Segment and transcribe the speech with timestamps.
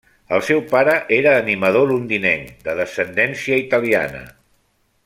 [0.35, 4.27] El seu pare era animador londinenc de descendència italiana.